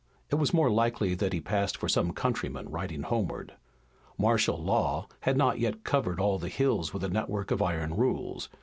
It 0.31 0.35
was 0.37 0.51
more 0.51 0.67
than 0.67 0.75
likely 0.77 1.13
that 1.13 1.31
he 1.31 1.39
passed 1.39 1.77
for 1.77 1.87
some 1.87 2.11
countryman 2.11 2.69
riding 2.71 3.03
homeward. 3.03 3.53
Martial 4.17 4.57
law 4.57 5.07
had 5.19 5.37
not 5.37 5.59
yet 5.59 5.83
covered 5.83 6.19
all 6.19 6.39
the 6.39 6.49
hills 6.49 6.91
with 6.91 7.03
a 7.03 7.07
network 7.09 7.51
of 7.51 7.61
iron 7.61 7.95
rules. 7.95 8.49